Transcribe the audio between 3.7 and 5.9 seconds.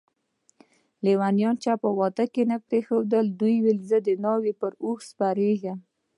چي زه دناوی په اوښ سپریږم